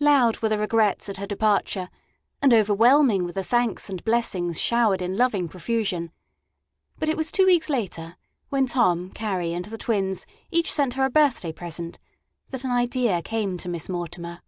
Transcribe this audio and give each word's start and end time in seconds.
Loud 0.00 0.38
were 0.40 0.48
the 0.48 0.58
regrets 0.58 1.08
at 1.08 1.18
her 1.18 1.26
departure, 1.28 1.88
and 2.42 2.52
overwhelming 2.52 3.24
were 3.24 3.30
the 3.30 3.44
thanks 3.44 3.88
and 3.88 4.02
blessings 4.02 4.60
showered 4.60 5.00
in 5.00 5.16
loving 5.16 5.46
profusion; 5.46 6.10
but 6.98 7.08
it 7.08 7.16
was 7.16 7.30
two 7.30 7.46
weeks 7.46 7.70
later, 7.70 8.16
when 8.48 8.66
Tom, 8.66 9.12
Carrie, 9.12 9.52
and 9.54 9.66
the 9.66 9.78
twins 9.78 10.26
each 10.50 10.72
sent 10.72 10.94
her 10.94 11.04
a 11.04 11.10
birthday 11.10 11.52
present, 11.52 12.00
that 12.50 12.64
an 12.64 12.72
idea 12.72 13.22
came 13.22 13.56
to 13.56 13.68
Miss 13.68 13.88
Mortimer. 13.88 14.40